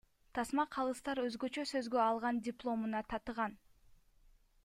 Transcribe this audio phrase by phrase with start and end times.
[0.37, 3.57] Тасма Калыстар өзгөчө сөзгө алган дипломуна татыган.